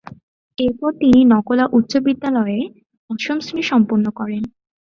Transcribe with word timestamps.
এরপর 0.57 0.91
তিনি 1.01 1.19
নকলা 1.33 1.65
উচ্চ 1.77 1.93
বিদ্যালয়ে 2.05 2.59
অষ্টম 3.09 3.37
শ্রেণি 3.39 3.63
সম্পন্ন 3.71 4.05
করেন। 4.19 4.41